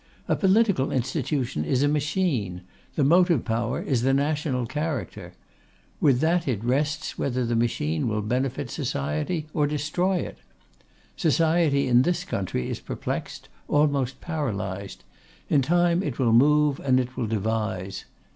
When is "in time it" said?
15.49-16.17